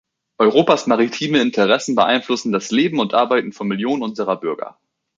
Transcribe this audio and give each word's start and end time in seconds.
Europas 0.39 0.87
maritime 0.87 1.39
Interessen 1.39 1.93
beeinflussen 1.93 2.51
das 2.51 2.71
Leben 2.71 2.99
und 2.99 3.13
Arbeiten 3.13 3.51
von 3.53 3.67
Millionen 3.67 4.01
unserer 4.01 4.35
Bürger. 4.39 4.79